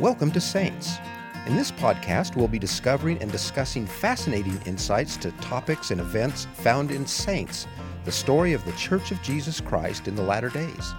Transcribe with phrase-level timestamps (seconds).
[0.00, 0.98] Welcome to Saints.
[1.46, 6.92] In this podcast, we'll be discovering and discussing fascinating insights to topics and events found
[6.92, 7.66] in Saints,
[8.04, 10.94] the story of the Church of Jesus Christ in the latter days.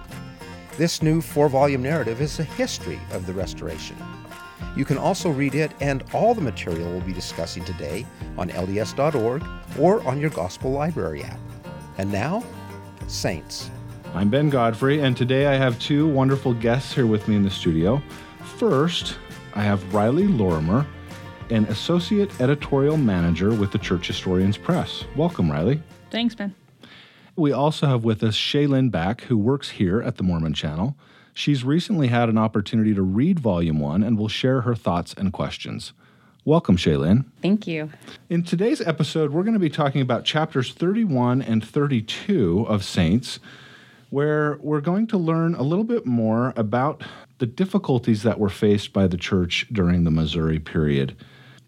[0.76, 3.96] This new four volume narrative is a history of the Restoration.
[4.76, 8.04] You can also read it and all the material we'll be discussing today
[8.36, 9.42] on LDS.org
[9.78, 11.40] or on your Gospel Library app.
[11.96, 12.44] And now,
[13.06, 13.70] Saints.
[14.12, 17.50] I'm Ben Godfrey, and today I have two wonderful guests here with me in the
[17.50, 18.02] studio.
[18.44, 19.16] First,
[19.54, 20.86] I have Riley Lorimer,
[21.50, 25.04] an associate editorial manager with the Church Historians Press.
[25.16, 25.82] Welcome, Riley.
[26.10, 26.54] Thanks, Ben.
[27.36, 30.96] We also have with us Shaylin Back, who works here at the Mormon Channel.
[31.32, 35.32] She's recently had an opportunity to read Volume 1 and will share her thoughts and
[35.32, 35.92] questions.
[36.44, 37.26] Welcome, Shaylin.
[37.42, 37.90] Thank you.
[38.28, 43.40] In today's episode, we're going to be talking about chapters 31 and 32 of Saints,
[44.10, 47.02] where we're going to learn a little bit more about
[47.38, 51.16] the difficulties that were faced by the church during the Missouri period.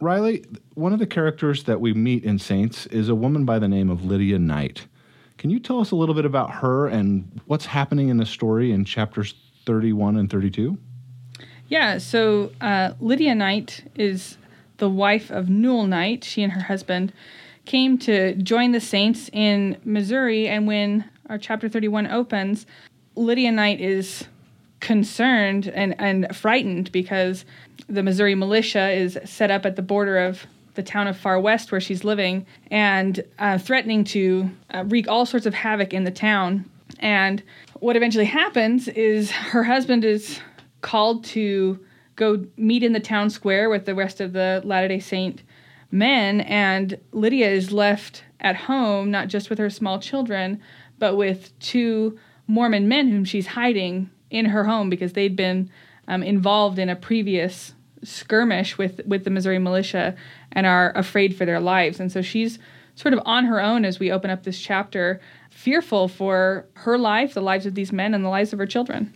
[0.00, 0.44] Riley,
[0.74, 3.88] one of the characters that we meet in Saints is a woman by the name
[3.88, 4.86] of Lydia Knight.
[5.38, 8.72] Can you tell us a little bit about her and what's happening in the story
[8.72, 10.76] in chapters 31 and 32?
[11.68, 14.36] Yeah, so uh, Lydia Knight is
[14.78, 16.24] the wife of Newell Knight.
[16.24, 17.12] She and her husband
[17.64, 22.66] came to join the Saints in Missouri, and when our chapter 31 opens,
[23.16, 24.24] Lydia Knight is
[24.80, 27.46] concerned and, and frightened because
[27.88, 31.72] the Missouri militia is set up at the border of the town of Far West
[31.72, 36.10] where she's living and uh, threatening to uh, wreak all sorts of havoc in the
[36.10, 36.70] town.
[36.98, 37.42] And
[37.80, 40.38] what eventually happens is her husband is
[40.82, 41.82] called to
[42.16, 45.42] go meet in the town square with the rest of the Latter day Saint
[45.90, 50.60] men, and Lydia is left at home, not just with her small children,
[51.02, 55.68] but with two Mormon men whom she's hiding in her home because they'd been
[56.06, 60.14] um, involved in a previous skirmish with with the Missouri militia
[60.52, 61.98] and are afraid for their lives.
[61.98, 62.60] And so she's
[62.94, 67.34] sort of on her own as we open up this chapter, fearful for her life,
[67.34, 69.12] the lives of these men, and the lives of her children.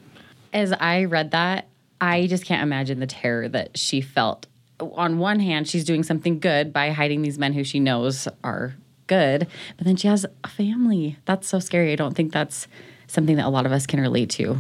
[0.52, 1.68] As I read that,
[2.00, 4.48] I just can't imagine the terror that she felt.
[4.80, 8.74] On one hand, she's doing something good by hiding these men who she knows are
[9.06, 9.46] good,
[9.76, 11.16] but then she has a family.
[11.24, 11.92] That's so scary.
[11.92, 12.66] I don't think that's
[13.06, 14.58] something that a lot of us can relate to.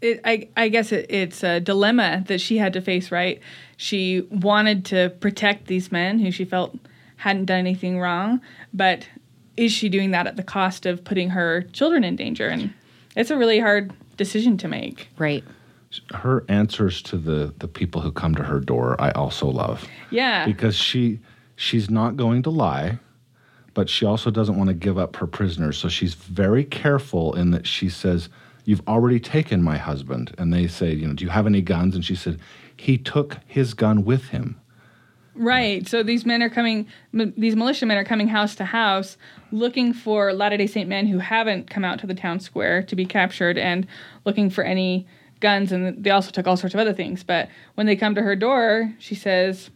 [0.00, 3.40] It, I, I guess it, it's a dilemma that she had to face, right?
[3.76, 6.76] She wanted to protect these men who she felt
[7.16, 8.40] hadn't done anything wrong,
[8.74, 9.08] but
[9.56, 12.48] is she doing that at the cost of putting her children in danger?
[12.48, 12.72] And
[13.16, 15.08] it's a really hard decision to make.
[15.18, 15.42] Right.
[16.12, 19.86] Her answers to the the people who come to her door, I also love.
[20.10, 20.44] Yeah.
[20.44, 21.20] Because she
[21.56, 22.98] she's not going to lie,
[23.76, 25.76] but she also doesn't want to give up her prisoners.
[25.76, 28.30] So she's very careful in that she says,
[28.64, 31.94] "You've already taken my husband." And they say, "You know, do you have any guns?"
[31.94, 32.38] And she said,
[32.74, 34.56] "He took his gun with him."
[35.34, 35.86] Right.
[35.86, 39.18] So these men are coming, m- these militiamen are coming house to house
[39.52, 42.96] looking for Latter day Saint men who haven't come out to the town square to
[42.96, 43.86] be captured and
[44.24, 45.06] looking for any
[45.40, 45.70] guns.
[45.70, 47.22] And they also took all sorts of other things.
[47.22, 49.68] But when they come to her door, she says,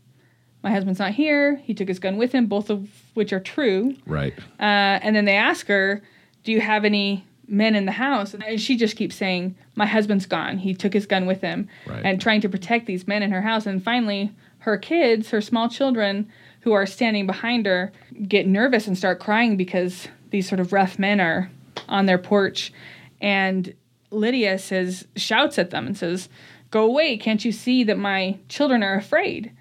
[0.62, 1.56] My husband's not here.
[1.56, 3.96] He took his gun with him, both of which are true.
[4.06, 4.34] Right.
[4.58, 6.02] Uh, and then they ask her,
[6.44, 8.34] Do you have any men in the house?
[8.34, 10.58] And she just keeps saying, My husband's gone.
[10.58, 11.68] He took his gun with him.
[11.86, 12.04] Right.
[12.04, 13.66] And trying to protect these men in her house.
[13.66, 17.92] And finally, her kids, her small children who are standing behind her,
[18.28, 21.50] get nervous and start crying because these sort of rough men are
[21.88, 22.72] on their porch.
[23.20, 23.74] And
[24.10, 26.28] Lydia says, shouts at them and says,
[26.70, 27.16] Go away.
[27.16, 29.52] Can't you see that my children are afraid?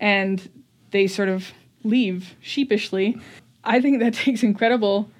[0.00, 0.48] And
[0.90, 1.52] they sort of
[1.84, 3.18] leave sheepishly.
[3.64, 5.10] I think that takes incredible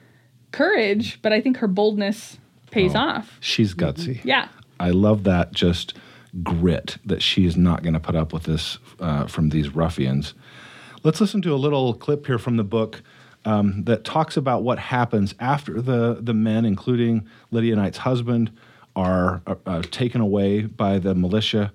[0.52, 2.38] courage, but I think her boldness
[2.70, 2.98] pays Oh.
[3.00, 3.38] off.
[3.40, 4.20] She's gutsy.
[4.24, 4.48] Yeah.
[4.78, 5.94] I love that just
[6.42, 10.34] grit that she is not going to put up with this uh, from these ruffians.
[11.02, 13.02] Let's listen to a little clip here from the book
[13.44, 18.50] um, that talks about what happens after the, the men, including Lydia Knight's husband,
[18.96, 21.72] are uh, uh, taken away by the militia.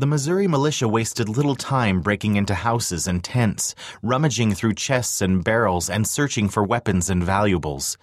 [0.00, 5.44] The Missouri militia wasted little time breaking into houses and tents, rummaging through chests and
[5.44, 7.98] barrels, and searching for weapons and valuables.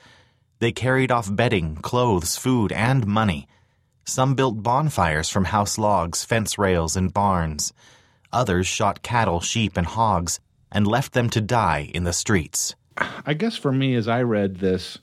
[0.59, 3.47] They carried off bedding, clothes, food, and money.
[4.05, 7.73] Some built bonfires from house logs, fence rails, and barns.
[8.31, 10.39] Others shot cattle, sheep, and hogs
[10.71, 12.75] and left them to die in the streets.
[13.25, 14.99] I guess for me, as I read this,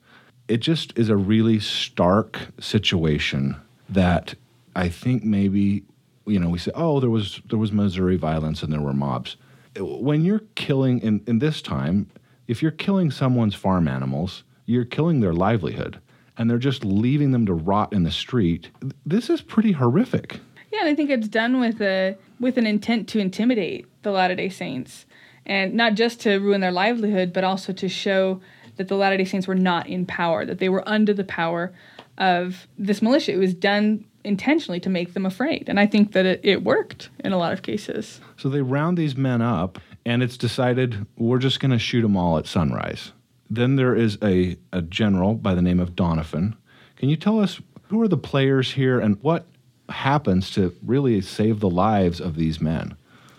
[0.47, 3.57] it just is a really stark situation
[3.89, 4.37] that
[4.77, 5.83] I think maybe
[6.27, 9.37] you know we say, oh, there was there was Missouri violence and there were mobs.
[9.77, 12.09] When you're killing in, in this time,
[12.47, 16.01] if you're killing someone's farm animals, you're killing their livelihood,
[16.39, 18.71] and they're just leaving them to rot in the street.
[19.05, 20.41] This is pretty horrific.
[20.73, 24.35] Yeah, and I think it's done with a with an intent to intimidate the Latter
[24.35, 25.07] Day Saints,
[25.47, 28.41] and not just to ruin their livelihood, but also to show
[28.77, 31.73] that the Latter Day Saints were not in power, that they were under the power
[32.19, 33.33] of this militia.
[33.33, 37.11] It was done intentionally to make them afraid, and I think that it, it worked
[37.23, 38.21] in a lot of cases.
[38.37, 42.17] So they round these men up, and it's decided we're just going to shoot them
[42.17, 43.13] all at sunrise.
[43.51, 46.57] Then there is a, a general by the name of Doniphan.
[46.97, 49.47] Can you tell us who are the players here and what
[49.89, 52.97] happens to really save the lives of these men?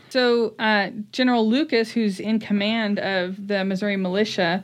[0.10, 4.64] So uh, General Lucas, who's in command of the Missouri militia,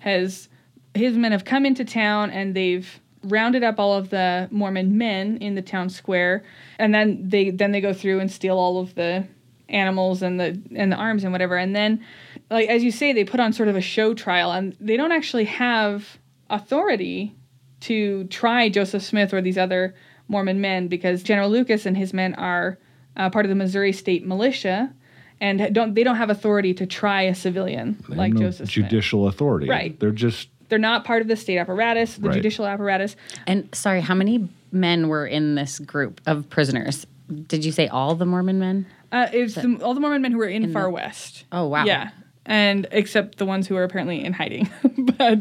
[0.00, 0.48] has
[0.94, 5.36] his men have come into town and they've rounded up all of the Mormon men
[5.38, 6.42] in the town square,
[6.78, 9.26] and then they then they go through and steal all of the
[9.68, 12.04] animals and the and the arms and whatever, and then
[12.50, 15.12] like as you say, they put on sort of a show trial, and they don't
[15.12, 16.18] actually have
[16.48, 17.34] authority
[17.80, 19.94] to try Joseph Smith or these other
[20.28, 22.78] Mormon men because General Lucas and his men are
[23.16, 24.92] uh, part of the Missouri State Militia,
[25.40, 28.90] and don't they don't have authority to try a civilian They like no Joseph Smith.
[28.90, 29.68] judicial authority.
[29.68, 29.98] Right.
[29.98, 32.34] They're just They're not part of the state apparatus, the Right.
[32.36, 33.16] judicial apparatus.
[33.46, 37.06] And sorry, how many men were in this group of prisoners?
[37.46, 38.86] Did you say all the Mormon men?
[39.12, 41.44] Uh, it's the, all the Mormon men who were in, In Far the- West.
[41.52, 41.84] Oh, wow.
[41.84, 42.10] Yeah,
[42.46, 44.70] and except the ones who are apparently in hiding.
[45.18, 45.40] but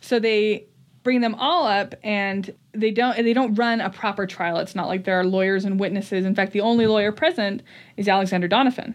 [0.00, 0.66] so they
[1.04, 4.58] bring them all up, and they don't they don't run a proper trial.
[4.58, 6.24] It's not like there are lawyers and witnesses.
[6.24, 7.62] In fact, the only lawyer present
[7.96, 8.94] is Alexander Doniphan,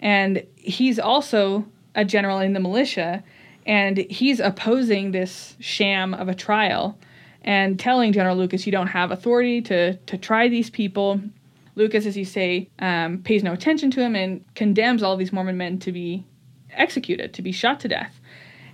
[0.00, 3.22] and he's also a general in the militia,
[3.68, 6.98] and he's opposing this sham of a trial.
[7.42, 11.20] And telling General Lucas, you don't have authority to, to try these people.
[11.76, 15.56] Lucas, as you say, um, pays no attention to him and condemns all these Mormon
[15.56, 16.24] men to be
[16.72, 18.20] executed, to be shot to death.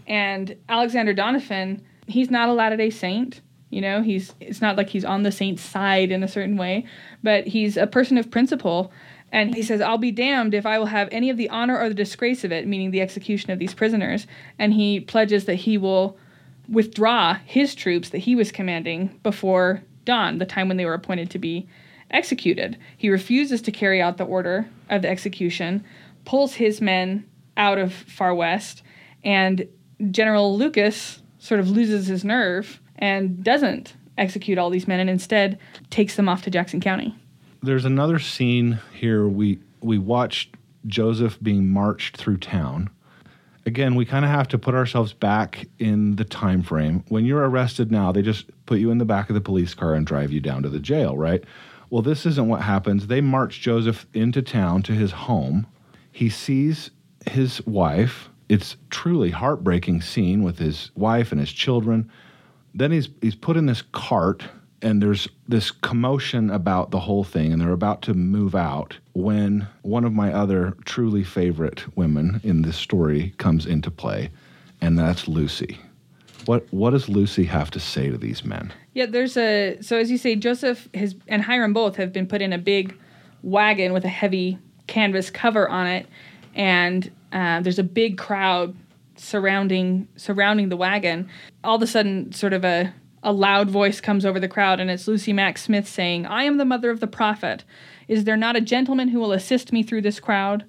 [0.06, 3.41] And Alexander Doniphan, he's not a Latter day Saint.
[3.70, 6.87] You know, he's it's not like he's on the saint's side in a certain way,
[7.25, 8.93] but he's a person of principle.
[9.35, 11.89] And he says, I'll be damned if I will have any of the honor or
[11.89, 14.29] the disgrace of it, meaning the execution of these prisoners.
[14.61, 16.17] And he pledges that he will
[16.69, 21.31] withdraw his troops that he was commanding before dawn, the time when they were appointed
[21.31, 21.67] to be
[22.13, 22.79] executed.
[22.97, 25.85] He refuses to carry out the order of the execution,
[26.25, 28.85] pulls his men out of Far West,
[29.25, 29.67] and
[30.13, 35.59] General Lucas sort of loses his nerve and doesn't execute all these men and instead
[35.91, 37.17] takes them off to Jackson County.
[37.65, 40.57] There's another scene here we we watched
[40.87, 42.91] Joseph being marched through town.
[43.67, 47.03] Again, we kind of have to put ourselves back in the time frame.
[47.09, 49.95] When you're arrested now, they just put you in the back of the police car
[49.95, 51.43] and drive you down to the jail, right?
[51.89, 53.07] Well, this isn't what happens.
[53.07, 55.67] They march Joseph into town to his home.
[56.13, 56.91] He sees
[57.27, 58.29] his wife.
[58.49, 62.11] It's truly heartbreaking scene with his wife and his children
[62.75, 64.45] then he's he's put in this cart
[64.85, 69.67] and there's this commotion about the whole thing and they're about to move out when
[69.83, 74.31] one of my other truly favorite women in this story comes into play
[74.81, 75.79] and that's Lucy.
[76.45, 78.73] What what does Lucy have to say to these men?
[78.93, 82.43] Yeah, there's a so as you say, Joseph has and Hyrum both have been put
[82.43, 82.95] in a big
[83.43, 86.07] wagon with a heavy canvas cover on it,
[86.55, 88.77] and uh, there's a big crowd
[89.17, 91.31] surrounding surrounding the wagon.
[91.63, 92.93] All of a sudden, sort of a
[93.25, 96.59] a loud voice comes over the crowd, and it's Lucy Mack Smith saying, "I am
[96.59, 97.65] the mother of the prophet.
[98.06, 100.65] Is there not a gentleman who will assist me through this crowd?"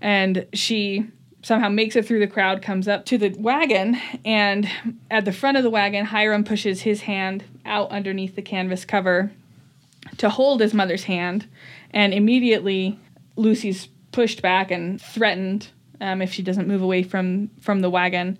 [0.00, 1.06] And she
[1.42, 4.68] somehow makes it through the crowd, comes up to the wagon, and
[5.10, 9.30] at the front of the wagon, Hyrum pushes his hand out underneath the canvas cover
[10.16, 11.46] to hold his mother's hand,
[11.92, 12.98] and immediately
[13.36, 15.68] Lucy's pushed back and threatened
[16.00, 18.38] um, if she doesn't move away from from the wagon.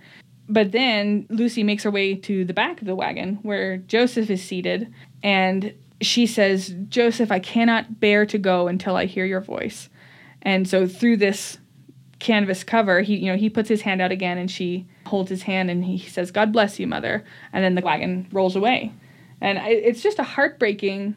[0.49, 4.43] But then Lucy makes her way to the back of the wagon where Joseph is
[4.43, 9.89] seated, and she says, "Joseph, I cannot bear to go until I hear your voice."
[10.43, 11.59] And so through this
[12.19, 15.43] canvas cover, he you know he puts his hand out again, and she holds his
[15.43, 18.93] hand, and he says, "God bless you, mother." And then the wagon rolls away,
[19.41, 21.15] and I, it's just a heartbreaking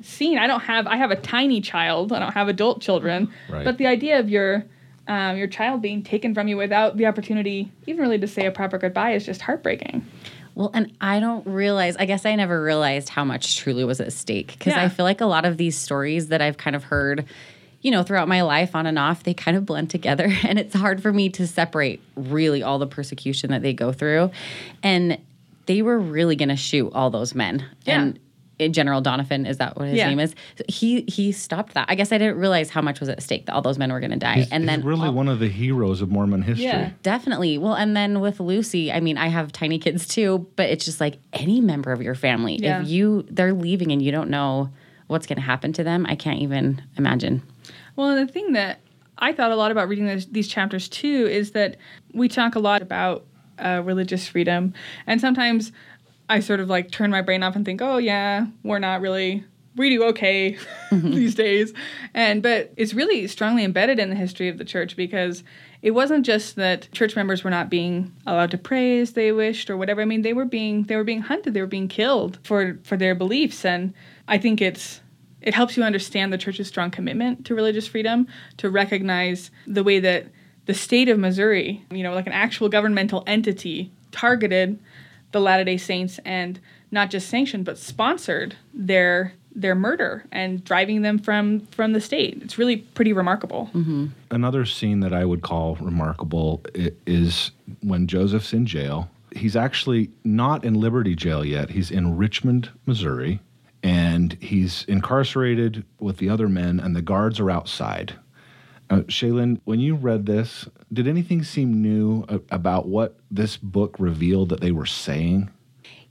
[0.00, 0.38] scene.
[0.38, 2.12] I don't have I have a tiny child.
[2.12, 3.64] I don't have adult children, Right.
[3.64, 4.64] but the idea of your
[5.08, 8.50] um, your child being taken from you without the opportunity, even really to say a
[8.50, 10.06] proper goodbye, is just heartbreaking.
[10.54, 14.12] Well, and I don't realize, I guess I never realized how much truly was at
[14.12, 14.82] stake because Yeah.
[14.84, 17.24] I feel like a lot of these stories that I've kind of heard,
[17.82, 20.32] you know, throughout my life on and off, they kind of blend together.
[20.44, 24.30] And it's hard for me to separate really all the persecution that they go through.
[24.82, 25.18] And
[25.66, 27.64] they were really going to shoot all those men.
[27.84, 28.00] Yeah.
[28.02, 28.18] And
[28.72, 30.08] General Donovan, is that what his Yeah.
[30.08, 30.34] name is?
[30.68, 31.86] He he stopped that.
[31.88, 34.00] I guess I didn't realize how much was at stake that all those men were
[34.00, 34.36] going to die.
[34.36, 36.64] He's, and he's then really all- one of the heroes of Mormon history.
[36.64, 36.90] Yeah.
[37.02, 37.58] Definitely.
[37.58, 41.00] Well, and then with Lucy, I mean, I have tiny kids too, but it's just
[41.00, 42.58] like any member of your family.
[42.62, 42.82] Yeah.
[42.82, 44.70] If you they're leaving and you don't know
[45.06, 47.42] what's going to happen to them, I can't even imagine.
[47.96, 48.80] Well, and the thing that
[49.18, 51.76] I thought a lot about reading this, these chapters too is that
[52.12, 53.24] we talk a lot about
[53.58, 54.74] uh, religious freedom,
[55.06, 55.70] and sometimes
[56.28, 59.44] I sort of like turn my brain off and think, oh yeah, we're not really
[59.76, 60.56] we do okay
[60.90, 61.10] mm-hmm.
[61.14, 61.72] these days,
[62.12, 65.42] and but it's really strongly embedded in the history of the church because
[65.82, 69.68] it wasn't just that church members were not being allowed to pray as they wished
[69.68, 70.00] or whatever.
[70.00, 72.96] I mean, they were being they were being hunted, they were being killed for for
[72.96, 73.92] their beliefs, and
[74.28, 75.00] I think it's
[75.40, 78.26] it helps you understand the church's strong commitment to religious freedom,
[78.58, 80.28] to recognize the way that
[80.66, 84.78] the state of Missouri, you know, like an actual governmental entity, targeted
[85.34, 86.58] the Latter day Saints and
[86.90, 92.40] not just sanctioned, but sponsored their their murder and driving them from from the state.
[92.42, 93.68] It's really pretty remarkable.
[93.74, 94.06] Mm-hmm.
[94.30, 96.62] Another scene that I would call remarkable
[97.06, 97.50] is
[97.82, 99.10] when Joseph's in jail.
[99.32, 101.70] He's actually not in Liberty Jail yet.
[101.70, 103.40] He's in Richmond, Missouri,
[103.82, 108.14] and he's incarcerated with the other men, and the guards are outside.
[108.90, 114.50] Uh, Shaylin, when you read this, did anything seem new about what this book revealed
[114.50, 115.50] that they were saying?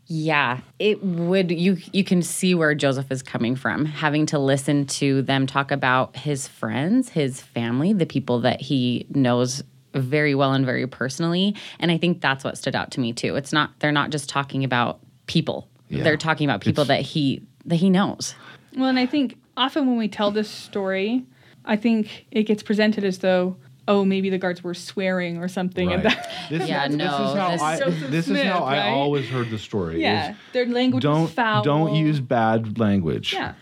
[0.05, 4.85] Yeah, it would you you can see where Joseph is coming from, having to listen
[4.87, 9.63] to them talk about his friends, his family, the people that he knows
[9.93, 13.35] very well and very personally, and I think that's what stood out to me too.
[13.35, 15.69] It's not they're not just talking about people.
[15.87, 16.03] Yeah.
[16.03, 18.35] They're talking about people it's, that he that he knows.
[18.75, 21.23] Well, and I think often when we tell this story,
[21.65, 25.87] I think it gets presented as though oh, maybe the guards were swearing or something.
[25.87, 25.95] Right.
[25.95, 26.97] And that, this, yeah, no.
[26.97, 28.79] This is how, this, I, this Smith, is how right?
[28.79, 30.01] I always heard the story.
[30.01, 31.63] Yeah, their language don't, foul.
[31.63, 33.33] Don't use bad language.
[33.33, 33.53] Yeah.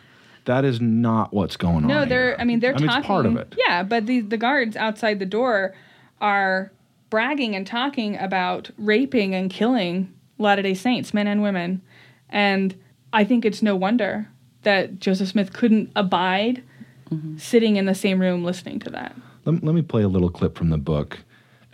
[0.46, 2.02] That is not what's going no, on.
[2.02, 2.30] No, they're.
[2.30, 2.36] Here.
[2.40, 3.00] I mean, they're I mean, talking.
[3.00, 3.56] It's part of it.
[3.58, 5.76] Yeah, but the the guards outside the door
[6.20, 6.72] are
[7.10, 11.82] bragging and talking about raping and killing Latter Day Saints, men and women,
[12.30, 12.76] and
[13.14, 14.28] I think it's no wonder
[14.64, 16.64] that Joseph Smith couldn't abide
[17.12, 17.38] mm-hmm.
[17.38, 19.16] sitting in the same room listening to that.
[19.46, 21.20] Let, let me play a little clip from the book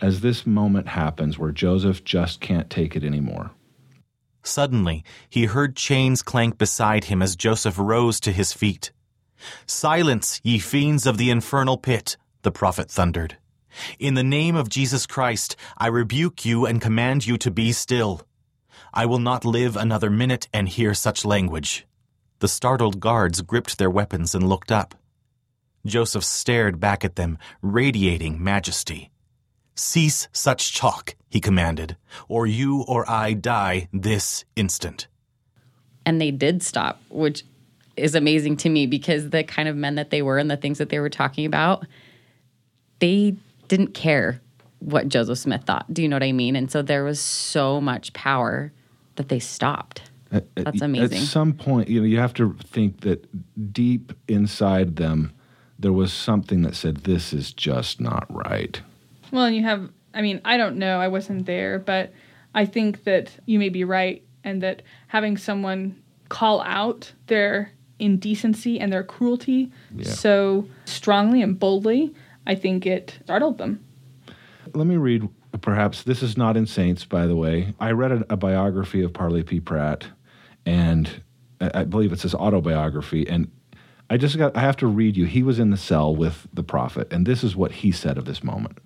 [0.00, 3.50] as this moment happens where Joseph just can't take it anymore.
[4.42, 8.92] Suddenly, he heard chains clank beside him as Joseph rose to his feet.
[9.66, 13.36] Silence, ye fiends of the infernal pit, the prophet thundered.
[13.98, 18.22] In the name of Jesus Christ, I rebuke you and command you to be still.
[18.94, 21.86] I will not live another minute and hear such language.
[22.40, 24.94] The startled guards gripped their weapons and looked up.
[25.88, 29.10] Joseph stared back at them, radiating majesty.
[29.74, 31.96] Cease such talk, he commanded,
[32.28, 35.06] or you or I die this instant.
[36.04, 37.44] And they did stop, which
[37.96, 40.78] is amazing to me because the kind of men that they were and the things
[40.78, 41.86] that they were talking about,
[42.98, 43.36] they
[43.68, 44.40] didn't care
[44.80, 45.92] what Joseph Smith thought.
[45.92, 46.56] Do you know what I mean?
[46.56, 48.72] And so there was so much power
[49.16, 50.02] that they stopped.
[50.30, 51.18] That's amazing.
[51.18, 53.26] At some point, you know, you have to think that
[53.72, 55.32] deep inside them,
[55.78, 58.80] there was something that said, this is just not right.
[59.30, 62.12] Well, and you have, I mean, I don't know, I wasn't there, but
[62.54, 68.78] I think that you may be right, and that having someone call out their indecency
[68.80, 70.08] and their cruelty yeah.
[70.08, 72.14] so strongly and boldly,
[72.46, 73.84] I think it startled them.
[74.74, 75.28] Let me read,
[75.60, 77.74] perhaps, this is not in Saints, by the way.
[77.78, 79.60] I read a, a biography of Parley P.
[79.60, 80.06] Pratt,
[80.64, 81.22] and
[81.60, 83.50] I believe it's his autobiography, and
[84.10, 85.26] I just got, I have to read you.
[85.26, 88.24] He was in the cell with the prophet, and this is what he said of
[88.24, 88.78] this moment.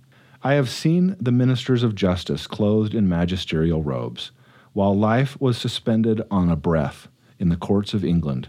[0.42, 4.32] I have seen the ministers of justice clothed in magisterial robes,
[4.72, 7.06] while life was suspended on a breath
[7.38, 8.48] in the courts of England.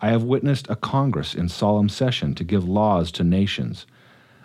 [0.00, 3.86] I have witnessed a Congress in solemn session to give laws to nations.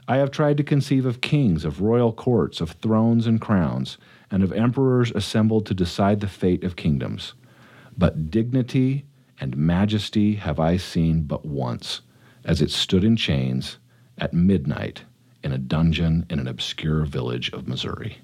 [0.07, 3.97] I have tried to conceive of kings, of royal courts, of thrones and crowns,
[4.29, 7.33] and of emperors assembled to decide the fate of kingdoms.
[7.97, 9.05] But dignity
[9.39, 12.01] and majesty have I seen but once,
[12.45, 13.77] as it stood in chains
[14.17, 15.03] at midnight
[15.43, 18.17] in a dungeon in an obscure village of Missouri.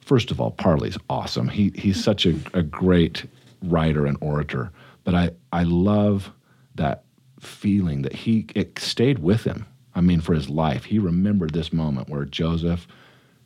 [0.00, 1.48] First of all, Parley's awesome.
[1.48, 3.24] He, he's such a, a great
[3.62, 4.70] writer and orator,
[5.04, 6.30] but I, I love
[6.74, 7.04] that
[7.40, 9.66] feeling that he it stayed with him.
[9.94, 12.86] I mean, for his life, he remembered this moment where Joseph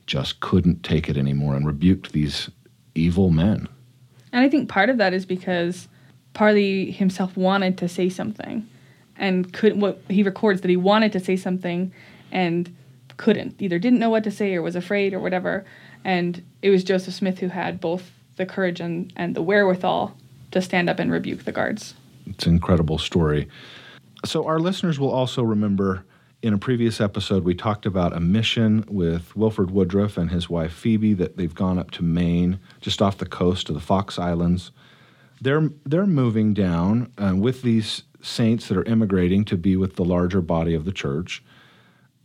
[0.07, 2.51] just couldn't take it anymore and rebuked these
[2.95, 3.69] evil men.
[4.33, 5.89] And I think part of that is because
[6.35, 8.69] Parley himself wanted to say something
[9.17, 11.93] and could what he records that he wanted to say something
[12.33, 12.75] and
[13.17, 15.65] couldn't either didn't know what to say or was afraid or whatever
[16.05, 20.17] and it was Joseph Smith who had both the courage and, and the wherewithal
[20.51, 21.95] to stand up and rebuke the guards.
[22.27, 23.49] It's an incredible story.
[24.25, 26.05] So our listeners will also remember
[26.43, 30.73] in a previous episode we talked about a mission with Wilford Woodruff and his wife
[30.73, 34.71] Phoebe that they've gone up to Maine just off the coast of the Fox Islands
[35.41, 40.05] they're they're moving down uh, with these saints that are immigrating to be with the
[40.05, 41.43] larger body of the church.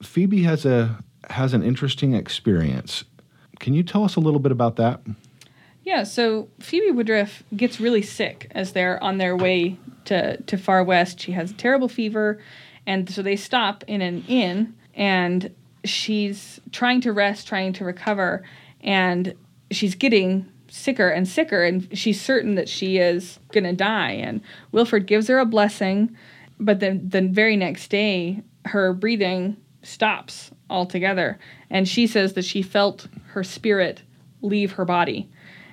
[0.01, 3.03] Phoebe has a has an interesting experience.
[3.59, 5.01] Can you tell us a little bit about that?
[5.83, 10.83] Yeah, so Phoebe Woodruff gets really sick as they're on their way to, to Far
[10.83, 11.19] West.
[11.19, 12.41] She has a terrible fever,
[12.87, 15.53] and so they stop in an inn, and
[15.83, 18.43] she's trying to rest, trying to recover,
[18.81, 19.35] and
[19.69, 24.11] she's getting sicker and sicker, and she's certain that she is going to die.
[24.11, 24.41] And
[24.71, 26.15] Wilford gives her a blessing,
[26.59, 31.37] but then the very next day, her breathing stops altogether,
[31.69, 34.01] and she says that she felt her spirit
[34.41, 35.29] leave her body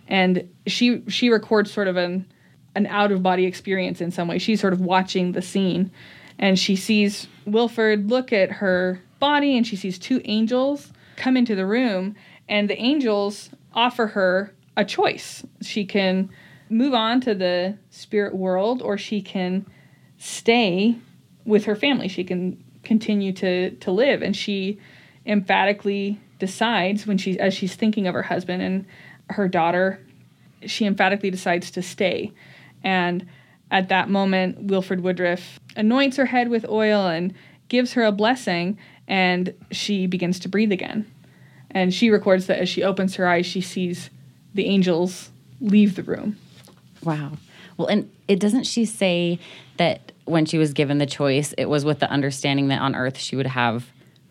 [0.08, 2.26] and she she records sort of an
[2.74, 4.38] an out of body experience in some way.
[4.38, 5.90] She's sort of watching the scene,
[6.38, 11.54] and she sees Wilford look at her body, and she sees two angels come into
[11.54, 12.14] the room,
[12.48, 15.44] and the angels offer her a choice.
[15.60, 16.30] She can
[16.68, 19.66] move on to the spirit world, or she can
[20.18, 20.96] stay
[21.44, 22.08] with her family.
[22.08, 24.78] She can continue to to live, and she
[25.26, 28.86] emphatically decides when she as she's thinking of her husband and
[29.30, 30.00] her daughter,
[30.66, 32.32] she emphatically decides to stay.
[32.82, 33.26] And
[33.70, 37.32] at that moment, Wilford Woodruff anoints her head with oil and
[37.68, 41.10] gives her a blessing, and she begins to breathe again.
[41.70, 44.10] And she records that as she opens her eyes, she sees
[44.54, 45.30] the angels
[45.60, 46.36] leave the room.
[47.02, 47.32] Wow.
[47.76, 49.38] Well, and it doesn't she say
[49.76, 53.18] that when she was given the choice, it was with the understanding that on earth
[53.18, 53.86] she would have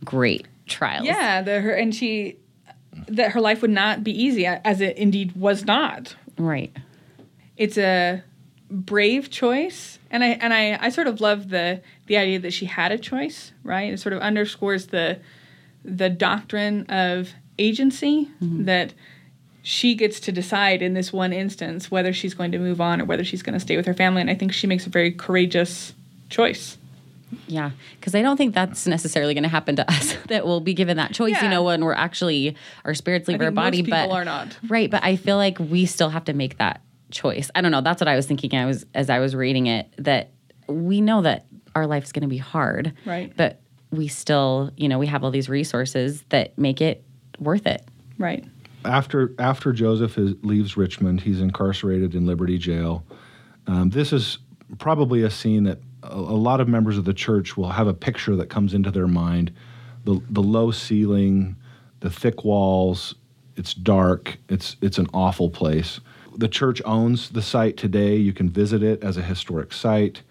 [0.05, 1.05] great trials.
[1.05, 2.37] Yeah, the, her and she
[3.07, 6.15] that her life would not be easy, as it indeed was not.
[6.37, 6.75] Right.
[7.57, 8.23] It's a
[8.69, 12.65] brave choice, and I and I, I sort of love the the idea that she
[12.65, 13.51] had a choice.
[13.63, 13.93] Right.
[13.93, 15.19] It sort of underscores the
[15.83, 18.65] the doctrine of agency mm-hmm.
[18.65, 18.93] that
[19.63, 23.05] she gets to decide in this one instance whether she's going to move on or
[23.05, 24.21] whether she's going to stay with her family.
[24.21, 25.93] And I think she makes a very courageous
[26.29, 26.77] choice.
[27.47, 30.15] Yeah, because I don't think that's necessarily going to happen to us.
[30.27, 31.45] that we'll be given that choice, yeah.
[31.45, 33.81] you know, when we're actually our spirits leave our body.
[33.81, 34.89] but are not right.
[34.89, 36.81] But I feel like we still have to make that
[37.11, 37.51] choice.
[37.55, 37.81] I don't know.
[37.81, 38.55] That's what I was thinking.
[38.55, 40.31] I was as I was reading it that
[40.67, 43.31] we know that our life's going to be hard, right?
[43.35, 47.03] But we still, you know, we have all these resources that make it
[47.39, 47.85] worth it,
[48.17, 48.43] right?
[48.83, 53.03] After after Joseph is, leaves Richmond, he's incarcerated in Liberty Jail.
[53.67, 54.39] Um, this is
[54.79, 58.35] probably a scene that a, lot of members of the church will have a picture
[58.35, 59.51] that comes into their mind
[60.03, 61.55] the, the low ceiling,
[61.99, 63.15] the thick walls.
[63.55, 64.37] It's dark.
[64.49, 65.99] It's, it's an awful place.
[66.35, 68.15] The church owns the site today.
[68.15, 70.23] You can visit it as a historic site.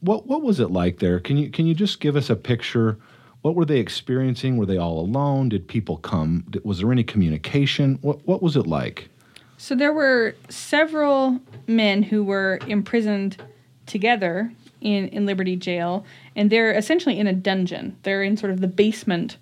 [0.00, 1.20] What, what was it like there?
[1.20, 2.98] Can you, can you just give us a picture?
[3.42, 4.56] What were they experiencing?
[4.56, 5.48] Were they all alone?
[5.48, 6.44] Did people come?
[6.62, 7.98] Was there any communication?
[8.02, 9.08] What, what was it like?
[9.56, 13.42] So there were several men who were imprisoned
[13.86, 17.96] together in, in Liberty Jail, and they're essentially in a dungeon.
[18.02, 19.36] They're in sort of the basement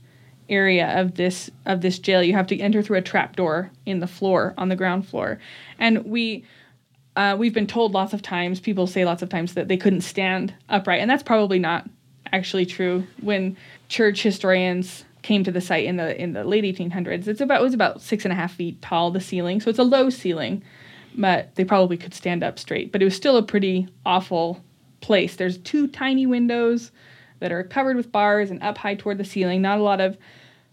[0.48, 2.22] area of this of this jail.
[2.22, 5.38] You have to enter through a trap door in the floor on the ground floor,
[5.78, 6.44] and we.
[7.16, 10.02] Uh, we've been told lots of times, people say lots of times that they couldn't
[10.02, 11.88] stand upright, and that's probably not
[12.32, 13.06] actually true.
[13.20, 13.56] When
[13.88, 17.64] church historians came to the site in the in the late 1800s, it's about it
[17.64, 20.62] was about six and a half feet tall the ceiling, so it's a low ceiling,
[21.16, 22.92] but they probably could stand up straight.
[22.92, 24.62] But it was still a pretty awful
[25.00, 25.36] place.
[25.36, 26.90] There's two tiny windows
[27.40, 29.62] that are covered with bars and up high toward the ceiling.
[29.62, 30.16] Not a lot of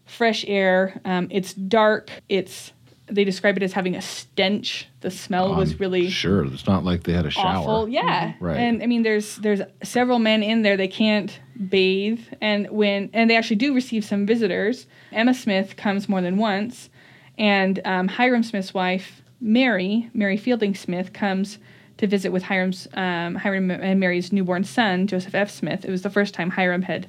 [0.06, 1.00] fresh air.
[1.06, 2.10] Um, it's dark.
[2.30, 2.72] It's
[3.08, 4.88] they describe it as having a stench.
[5.02, 6.46] The smell um, was really sure.
[6.46, 7.58] It's not like they had a shower.
[7.58, 7.89] Awful.
[7.89, 8.32] Yeah.
[8.34, 8.46] Mm-hmm.
[8.46, 8.58] Right.
[8.58, 10.78] And I mean, there's there's several men in there.
[10.78, 11.39] They can't
[11.70, 14.88] bathe, and when and they actually do receive some visitors.
[15.12, 16.89] Emma Smith comes more than once,
[17.38, 21.60] and um, Hyrum Smith's wife Mary Mary Fielding Smith comes
[21.98, 25.50] to visit with Hyrum's um, Hyrum and Mary's newborn son, Joseph F.
[25.50, 25.86] Smith.
[25.86, 27.08] It was the first time Hyrum had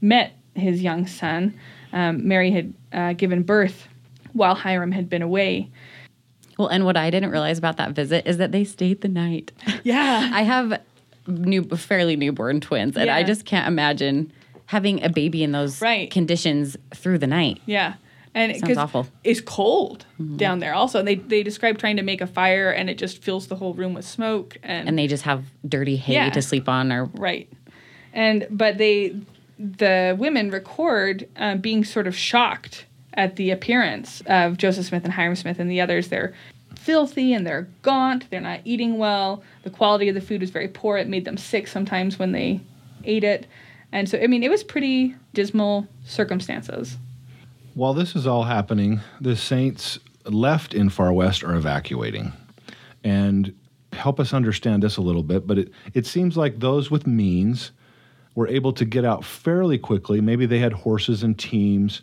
[0.00, 1.58] met his young son.
[1.92, 3.88] Um, Mary had uh, given birth
[4.34, 5.70] while Hyrum had been away.
[6.58, 9.52] Well, and what I didn't realize about that visit is that they stayed the night.
[9.82, 10.80] Yeah, I have
[11.26, 13.16] new, fairly newborn twins, and yeah.
[13.16, 14.32] I just can't imagine
[14.66, 16.10] having a baby in those right.
[16.10, 17.60] conditions through the night.
[17.66, 17.94] Yeah,
[18.34, 19.06] and it sounds awful.
[19.22, 20.36] It's cold mm-hmm.
[20.36, 20.98] down there also.
[20.98, 23.74] And they they describe trying to make a fire and it just fills the whole
[23.74, 26.30] room with smoke and and they just have dirty hay yeah.
[26.30, 27.50] to sleep on or right.
[28.12, 29.16] And but they
[29.58, 35.12] the women record um, being sort of shocked at the appearance of Joseph Smith and
[35.12, 36.08] Hyrum Smith and the others.
[36.08, 36.34] They're
[36.76, 38.28] filthy and they're gaunt.
[38.30, 39.42] They're not eating well.
[39.62, 40.98] The quality of the food was very poor.
[40.98, 42.60] It made them sick sometimes when they
[43.04, 43.46] ate it.
[43.92, 46.96] And so, I mean, it was pretty dismal circumstances.
[47.74, 52.32] While this is all happening, the saints left in Far West are evacuating.
[53.02, 53.54] And
[53.92, 57.70] help us understand this a little bit, but it, it seems like those with means
[58.34, 60.20] were able to get out fairly quickly.
[60.20, 62.02] Maybe they had horses and teams,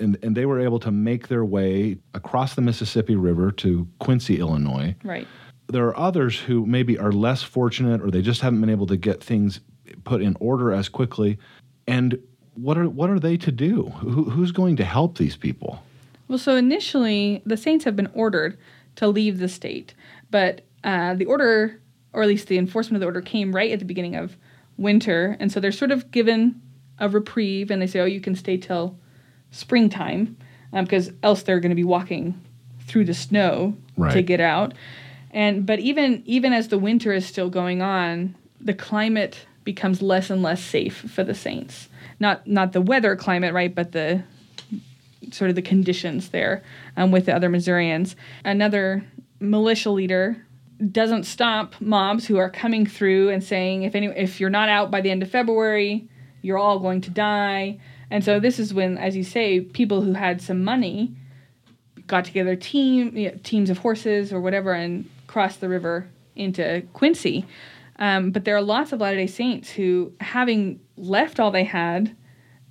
[0.00, 4.38] and, and they were able to make their way across the Mississippi River to Quincy,
[4.38, 4.96] Illinois.
[5.04, 5.26] Right.
[5.68, 8.96] There are others who maybe are less fortunate or they just haven't been able to
[8.96, 9.60] get things
[10.04, 11.38] put in order as quickly.
[11.86, 12.18] And
[12.54, 13.84] what are what are they to do?
[14.00, 15.82] Who, who's going to help these people?
[16.28, 18.58] Well, so initially, the saints have been ordered
[18.96, 19.94] to leave the state,
[20.30, 21.80] but uh, the order,
[22.12, 24.36] or at least the enforcement of the order, came right at the beginning of
[24.76, 26.60] winter, and so they're sort of given
[26.98, 28.98] a reprieve, and they say, "Oh, you can stay till
[29.50, 30.36] springtime,"
[30.72, 32.40] um, because else they're going to be walking
[32.86, 33.76] through the snow
[34.12, 34.74] to get out.
[35.30, 40.30] And but even even as the winter is still going on, the climate becomes less
[40.30, 41.88] and less safe for the saints.
[42.18, 44.22] Not not the weather climate, right, but the
[45.30, 46.62] sort of the conditions there
[46.96, 48.16] um, with the other Missourians.
[48.44, 49.04] Another
[49.38, 50.44] militia leader
[50.90, 54.90] doesn't stop mobs who are coming through and saying if any if you're not out
[54.90, 56.08] by the end of February,
[56.42, 57.78] you're all going to die.
[58.10, 61.14] And so this is when, as you say, people who had some money
[62.06, 66.82] got together team you know, teams of horses or whatever and crossed the river into
[66.92, 67.46] Quincy.
[68.00, 72.16] Um, but there are lots of Latter Day Saints who, having left all they had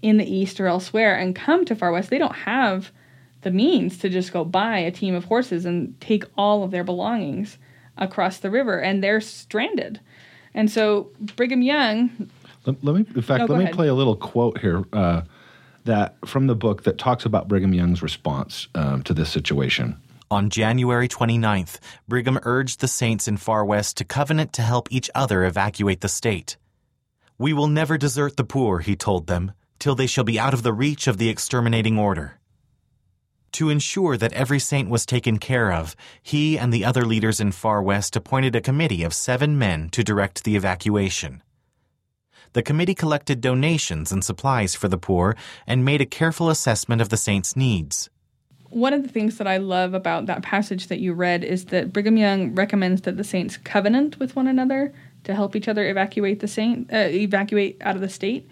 [0.02, 2.91] in the east or elsewhere and come to Far West, they don't have
[3.41, 6.84] the means to just go buy a team of horses and take all of their
[6.84, 7.58] belongings
[7.97, 9.99] across the river, and they're stranded.
[10.54, 12.30] And so Brigham Young,
[12.65, 13.75] Let, let me, in fact, No, go let me ahead.
[13.75, 15.21] play a little quote here uh,
[15.85, 19.97] that from the book that talks about Brigham Young's response um, to this situation.
[20.31, 25.09] On January 29th, Brigham urged the saints in Far West to covenant to help each
[25.15, 26.57] other evacuate the state.
[27.39, 30.61] We will never desert the poor, he told them, till they shall be out of
[30.61, 32.33] the reach of the exterminating order.
[33.53, 37.51] To ensure that every saint was taken care of, he and the other leaders in
[37.51, 41.41] Far West appointed a committee of seven men to direct the evacuation.
[42.53, 45.35] The committee collected donations and supplies for the poor
[45.67, 48.09] and made a careful assessment of the saints' needs.
[48.69, 51.91] one of the things that I love about that passage that you read is that
[51.91, 56.39] Brigham Young recommends that the saints covenant with one another to help each other evacuate
[56.39, 58.47] the saint uh, evacuate out of the state.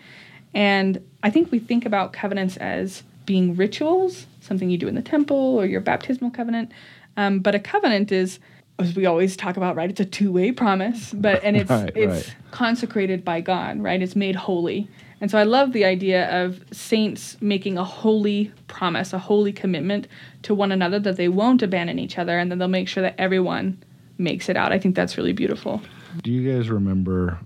[0.53, 5.01] And I think we think about covenants as being rituals, something you do in the
[5.01, 6.71] temple or your baptismal covenant.
[7.15, 8.39] Um, but a covenant is,
[8.79, 9.89] as we always talk about, right?
[9.89, 12.35] It's a two-way promise, but and it's Right, it's right.
[12.51, 14.01] consecrated by God, right?
[14.01, 14.87] It's made holy.
[15.19, 20.07] And so I love the idea of saints making a holy promise, a holy commitment
[20.43, 23.15] to one another that they won't abandon each other and then they'll make sure that
[23.17, 23.81] everyone
[24.19, 24.71] makes it out.
[24.71, 25.81] I think that's really beautiful.
[26.23, 27.39] Do you guys remember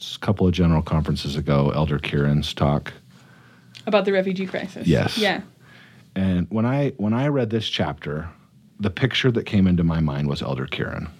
[0.00, 2.94] a couple of general conferences ago, Elder Kearon's talk?
[3.86, 4.86] About the refugee crisis.
[4.86, 5.18] Yes.
[5.18, 5.42] Yeah.
[6.16, 8.28] And when I when I read this chapter,
[8.80, 11.10] the picture that came into my mind was Elder Kearon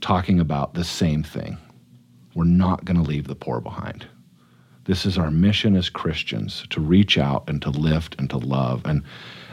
[0.00, 1.56] talking about the same thing.
[2.34, 4.06] We're not going to leave the poor behind.
[4.84, 8.82] This is our mission as Christians to reach out and to lift and to love.
[8.84, 9.04] And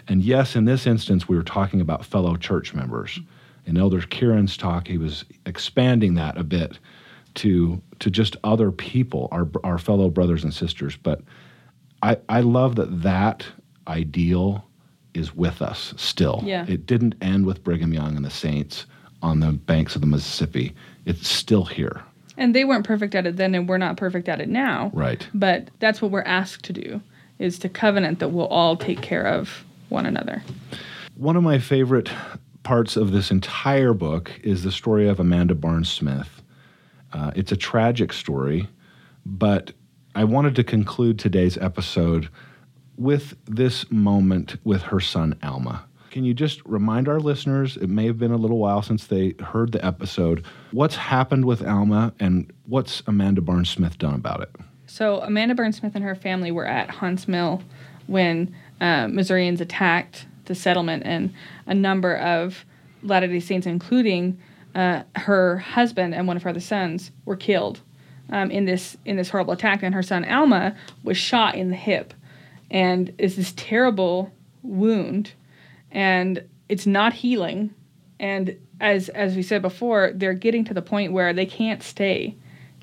[0.07, 3.19] and yes, in this instance, we were talking about fellow church members.
[3.67, 6.79] In Elder Kearon's talk, he was expanding that a bit
[7.35, 10.97] to to just other people, our our fellow brothers and sisters.
[10.97, 11.21] But
[12.01, 13.45] I, I love that that
[13.87, 14.65] ideal
[15.13, 16.41] is with us still.
[16.45, 16.65] Yeah.
[16.67, 18.85] It didn't end with Brigham Young and the saints
[19.21, 20.73] on the banks of the Mississippi.
[21.05, 22.03] It's still here.
[22.37, 24.91] And they weren't perfect at it then and we're not perfect at it now.
[24.93, 25.27] Right.
[25.33, 27.01] But that's what we're asked to do
[27.37, 30.43] is to covenant that we'll all take care of one another.
[31.15, 32.09] One of my favorite
[32.63, 36.41] parts of this entire book is the story of Amanda Barnes Smith.
[37.11, 38.67] Uh, it's a tragic story,
[39.25, 39.71] but
[40.15, 42.29] I wanted to conclude today's episode
[42.99, 45.85] with this moment with her son, Alma.
[46.11, 47.77] Can you just remind our listeners?
[47.77, 50.45] It may have been a little while since they heard the episode.
[50.71, 54.49] What's happened with Alma and what's Amanda Barnes Smith done about it?
[54.87, 57.61] So Amanda Barnes Smith and her family were at Haun's Mill
[58.07, 61.31] when uh, Missourians attacked the settlement, and
[61.67, 62.65] a number of
[63.03, 64.39] Latter Day Saints, including
[64.73, 67.81] uh, her husband and one of her other sons, were killed
[68.31, 69.83] um, in this in this horrible attack.
[69.83, 72.15] And her son Alma was shot in the hip,
[72.71, 74.31] and is this terrible
[74.63, 75.33] wound,
[75.91, 77.73] and it's not healing.
[78.19, 82.35] And as as we said before, they're getting to the point where they can't stay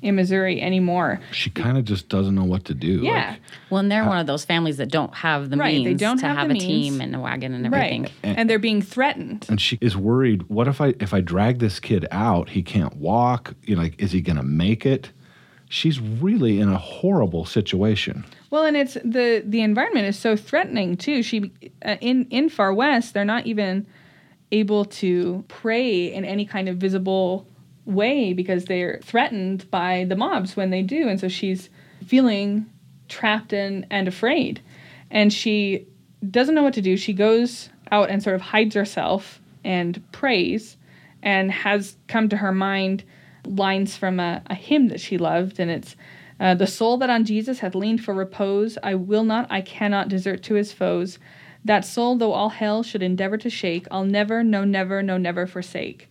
[0.03, 1.19] in Missouri anymore.
[1.31, 2.99] She kind of just doesn't know what to do.
[3.01, 3.31] Yeah.
[3.31, 3.39] Like,
[3.71, 6.27] Well, and they're one of those families that don't have the Right, they don't to
[6.27, 8.03] have have, the a team and a wagon and everything.
[8.03, 8.11] Right.
[8.23, 9.47] And they're being threatened.
[9.49, 12.95] and she is worried what if i if i drag this kid out he can't
[12.97, 15.11] walk you know like is he going to make it
[15.67, 20.95] she's really in a horrible situation Well, and it's the the environment is so threatening
[20.95, 21.21] too.
[21.21, 21.51] She
[21.83, 23.85] uh, in in Far West, they're not even
[24.51, 27.47] able to pray in any kind of visible
[27.85, 31.07] way because they're threatened by the mobs when they do.
[31.07, 31.69] And so she's
[32.05, 32.65] feeling
[33.07, 34.61] trapped and, and afraid.
[35.09, 35.87] And she
[36.29, 36.97] doesn't know what to do.
[36.97, 40.77] She goes out and sort of hides herself and prays
[41.23, 43.03] and has come to her mind
[43.45, 45.59] lines from a, a hymn that she loved.
[45.59, 45.95] And it's
[46.39, 50.09] uh, The soul that on Jesus hath leaned for repose, I will not, I cannot
[50.09, 51.19] desert to his foes.
[51.65, 55.47] That soul, though all hell should endeavor to shake, I'll never, no, never, no, never
[55.47, 56.09] forsake.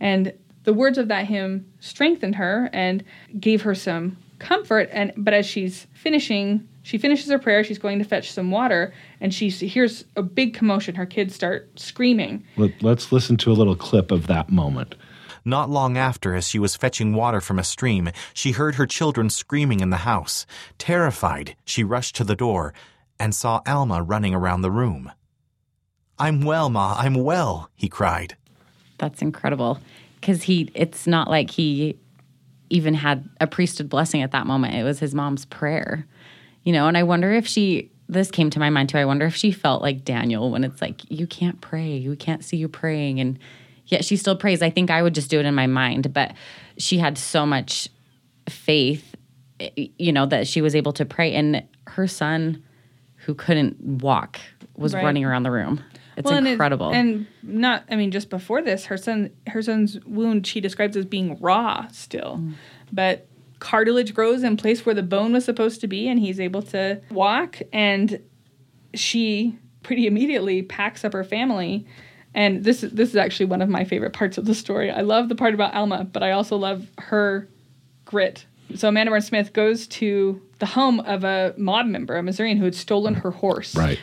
[0.00, 0.32] And
[0.64, 3.04] the words of that hymn strengthened her and
[3.38, 4.88] gave her some comfort.
[4.92, 7.64] And but as she's finishing, she finishes her prayer.
[7.64, 10.94] She's going to fetch some water, and she hears a big commotion.
[10.94, 12.44] Her kids start screaming.
[12.56, 14.94] Let, let's listen to a little clip of that moment.
[15.46, 19.30] Not long after, as she was fetching water from a stream, she heard her children
[19.30, 20.44] screaming in the house.
[20.76, 22.74] Terrified, she rushed to the door
[23.20, 25.12] and saw Alma running around the room.
[26.18, 28.36] I'm well, Ma, I'm well, he cried.
[28.98, 29.78] That's incredible.
[30.20, 31.96] Because he, it's not like he
[32.68, 34.74] even had a priesthood blessing at that moment.
[34.74, 36.04] It was his mom's prayer,
[36.64, 36.88] you know.
[36.88, 38.98] And I wonder if she, this came to my mind too.
[38.98, 42.44] I wonder if she felt like Daniel when it's like, you can't pray, we can't
[42.44, 43.20] see you praying.
[43.20, 43.38] And
[43.86, 44.62] yet she still prays.
[44.62, 46.34] I think I would just do it in my mind, but
[46.78, 47.88] she had so much
[48.48, 49.14] faith,
[49.76, 51.34] you know, that she was able to pray.
[51.34, 52.62] And her son,
[53.16, 54.38] who couldn't walk,
[54.76, 55.04] was Right.
[55.04, 55.80] running around the room.
[56.16, 56.90] It's Well, and it- incredible.
[56.92, 61.04] And, not, I mean, just before this, her son, her son's wound she describes as
[61.04, 62.54] being raw still, Mm.
[62.92, 63.26] but
[63.58, 67.00] cartilage grows in place where the bone was supposed to be, and he's able to
[67.10, 67.60] walk.
[67.72, 68.20] And
[68.94, 71.86] she pretty immediately packs up her family.
[72.36, 74.90] And this is this is actually one of my favorite parts of the story.
[74.90, 77.48] I love the part about Alma, but I also love her
[78.04, 78.46] grit.
[78.74, 82.64] So Amanda Barnes Smith goes to the home of a mob member, a Missourian who
[82.64, 83.98] had stolen her horse Right.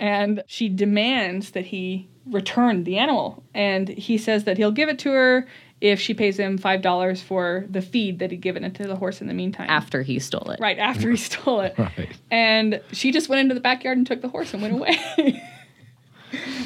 [0.00, 3.42] and she demands that he return the animal.
[3.54, 5.46] And he says that he'll give it to her
[5.80, 8.94] if she pays him five dollars for the feed that he'd given it to the
[8.96, 9.66] horse in the meantime.
[9.68, 10.60] after he stole it.
[10.60, 11.74] right after he stole it.
[11.78, 12.08] Right.
[12.30, 14.96] And she just went into the backyard and took the horse and went away.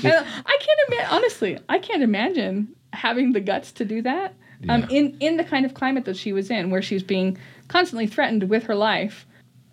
[0.06, 1.06] And I can't imagine.
[1.10, 4.34] Honestly, I can't imagine having the guts to do that.
[4.70, 7.36] Um, in in the kind of climate that she was in, where she was being
[7.68, 9.26] constantly threatened with her life,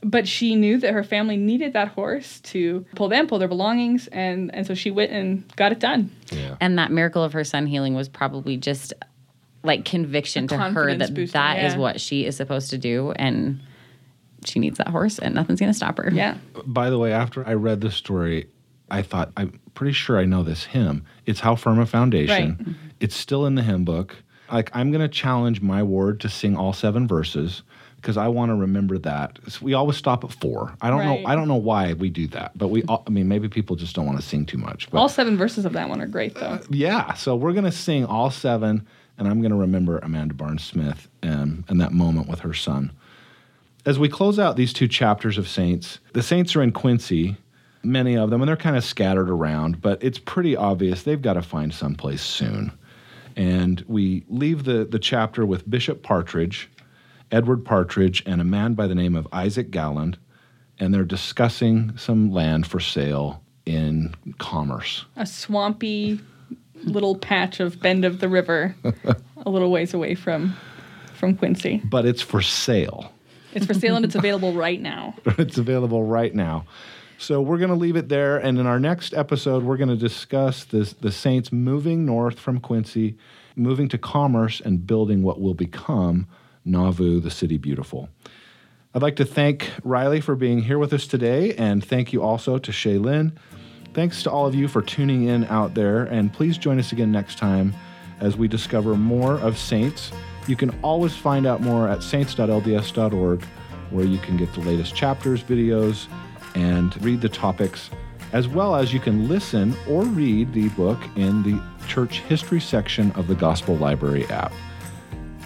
[0.04, 4.08] but she knew that her family needed that horse to pull them, pull their belongings,
[4.08, 6.12] and and so she went and got it done.
[6.32, 6.58] Yeah.
[6.60, 8.94] And that miracle of her son healing was probably just
[9.64, 11.80] like conviction to her that booster, that is yeah.
[11.80, 13.12] what she is supposed to do.
[13.16, 13.62] And
[14.46, 16.10] she needs that horse and nothing's going to stop her.
[16.12, 18.50] Yeah, By the way, after I read this story,
[18.92, 21.06] I thought, I'm pretty sure I know this hymn.
[21.26, 22.50] It's How Firm a Foundation.
[22.50, 22.58] Right.
[22.58, 22.72] Mm-hmm.
[23.00, 24.16] It's still in the hymn book.
[24.52, 27.64] Like, I'm going to challenge my ward to sing all seven verses
[27.96, 29.40] because I want to remember that.
[29.48, 30.76] So we always stop at four.
[30.82, 31.22] I don't Right.
[31.24, 31.28] know.
[31.28, 32.84] I don't know why we do that, but we.
[32.84, 34.92] all- I mean, maybe people just don't want to sing too much.
[34.92, 36.42] But all seven verses of that one are great though.
[36.42, 38.86] Uh, yeah, so we're going to sing all seven,
[39.18, 42.92] and I'm going to remember Amanda Barnes Smith and, and that moment with her son.
[43.86, 47.38] As we close out these two chapters of Saints, the Saints are in Quincy,
[47.84, 51.34] many of them, and they're kind of scattered around, but it's pretty obvious they've got
[51.34, 52.72] to find someplace soon.
[53.36, 56.70] And we leave the, the chapter with Bishop Partridge,
[57.32, 60.18] Edward Partridge, and a man by the name of Isaac Galland,
[60.80, 65.06] and they're discussing some land for sale in Commerce.
[65.16, 66.20] A swampy
[66.84, 68.76] little patch of bend of the river,
[69.46, 70.56] a little ways away from
[71.14, 71.82] from Quincy.
[71.86, 73.12] But it's for sale.
[73.54, 75.16] It's for sale and it's available right now.
[75.38, 76.66] it's available right now.
[77.18, 79.96] So we're going to leave it there, and in our next episode, we're going to
[79.96, 83.16] discuss this, the Saints moving north from Quincy,
[83.56, 86.28] moving to Commerce, and building what will become
[86.66, 88.10] Nauvoo, the city beautiful.
[88.94, 92.58] I'd like to thank Riley for being here with us today, and thank you also
[92.58, 93.36] to Shaylin.
[93.94, 97.12] Thanks to all of you for tuning in out there, and please join us again
[97.12, 97.74] next time
[98.20, 100.12] as we discover more of Saints.
[100.48, 103.44] You can always find out more at saints.lds.org,
[103.92, 106.08] where you can get the latest chapters, videos,
[106.56, 107.90] and read the topics,
[108.32, 113.12] as well as you can listen or read the book in the church history section
[113.12, 114.54] of the Gospel Library app.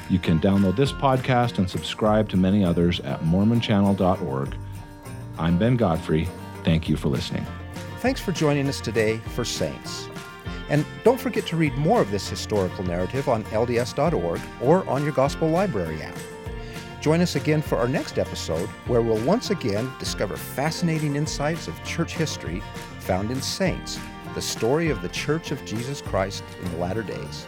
[0.10, 4.56] You can download this podcast and subscribe to many others at mormonchannel.org.
[5.38, 6.28] I'm Ben Godfrey.
[6.63, 7.46] Thank you for listening.
[8.00, 10.08] Thanks for joining us today for Saints.
[10.70, 15.13] And don't forget to read more of this historical narrative on LDS.org or on your
[15.13, 16.17] Gospel Library app.
[17.08, 21.84] Join us again for our next episode, where we'll once again discover fascinating insights of
[21.86, 22.62] church history
[23.00, 23.98] found in Saints,
[24.36, 27.48] the story of the Church of Jesus Christ in the latter days.